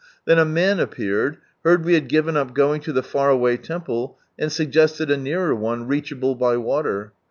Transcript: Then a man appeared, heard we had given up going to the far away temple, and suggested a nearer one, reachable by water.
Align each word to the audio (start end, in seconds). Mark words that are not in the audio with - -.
Then 0.25 0.39
a 0.39 0.45
man 0.45 0.79
appeared, 0.79 1.37
heard 1.63 1.85
we 1.85 1.93
had 1.93 2.07
given 2.07 2.35
up 2.35 2.55
going 2.55 2.81
to 2.81 2.91
the 2.91 3.03
far 3.03 3.29
away 3.29 3.55
temple, 3.57 4.17
and 4.35 4.51
suggested 4.51 5.11
a 5.11 5.15
nearer 5.17 5.53
one, 5.53 5.85
reachable 5.87 6.33
by 6.33 6.57
water. 6.57 7.13